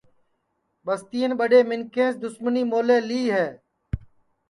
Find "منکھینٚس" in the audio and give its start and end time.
1.69-2.13